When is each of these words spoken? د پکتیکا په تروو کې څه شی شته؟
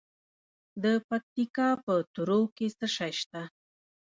د 0.83 0.85
پکتیکا 1.07 1.69
په 1.85 1.93
تروو 2.13 2.53
کې 2.55 2.67
څه 2.77 2.85
شی 2.95 3.11
شته؟ 3.19 3.41